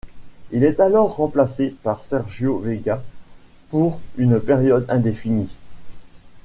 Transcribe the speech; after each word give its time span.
Il 0.51 0.63
est 0.63 0.79
alors 0.79 1.17
remplacé 1.17 1.75
par 1.83 2.01
Sergio 2.01 2.57
Vega 2.57 3.03
pour 3.69 3.99
une 4.17 4.39
période 4.39 4.87
indéfinie. 4.89 5.55